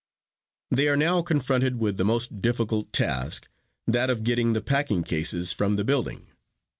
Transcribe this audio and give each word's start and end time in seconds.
"They 0.71 0.87
are 0.89 0.97
now 0.97 1.21
confronted 1.21 1.75
with 1.77 1.97
the 1.97 2.03
most 2.03 2.41
difficult 2.41 2.91
task, 2.91 3.47
that 3.85 4.09
of 4.09 4.23
getting 4.23 4.53
the 4.53 4.61
packing 4.63 5.03
cases 5.03 5.53
from 5.53 5.75
the 5.75 5.83
building. 5.83 6.25